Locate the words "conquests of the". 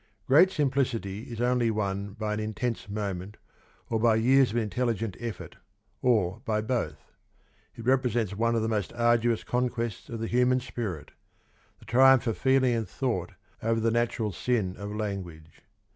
9.43-10.25